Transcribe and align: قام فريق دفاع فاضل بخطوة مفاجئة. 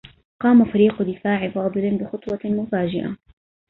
قام 0.39 0.65
فريق 0.65 1.01
دفاع 1.01 1.49
فاضل 1.51 1.97
بخطوة 1.97 2.39
مفاجئة. 2.45 3.15